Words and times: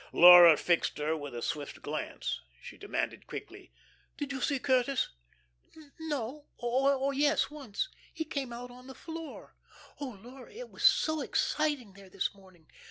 Laura 0.13 0.57
fixed 0.57 0.97
her 0.97 1.15
with 1.15 1.35
a 1.35 1.43
swift 1.43 1.83
glance; 1.83 2.41
she 2.59 2.75
demanded 2.75 3.27
quickly: 3.27 3.71
"Did 4.17 4.31
you 4.31 4.41
see 4.41 4.57
Curtis?" 4.57 5.09
"No 5.99 6.45
or, 6.57 7.13
yes, 7.13 7.51
once; 7.51 7.87
he 8.11 8.25
came 8.25 8.51
out 8.51 8.71
on 8.71 8.87
the 8.87 8.95
floor. 8.95 9.53
Oh, 9.99 10.17
Laura, 10.23 10.51
it 10.51 10.71
was 10.71 10.81
so 10.81 11.21
exciting 11.21 11.93
there 11.93 12.09
this 12.09 12.33
morning. 12.33 12.65